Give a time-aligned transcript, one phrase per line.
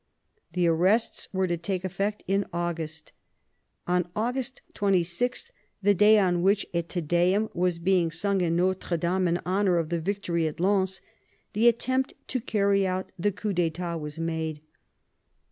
[0.53, 3.11] The arrests were to take effect in August.
[3.85, 5.51] On August 26,
[5.83, 9.77] the day on which a Te Deum was being sung in Notre Dame in honour
[9.77, 11.01] of the victory at Lens,
[11.53, 14.61] the attempt to carry out the cmp d!6tat was made.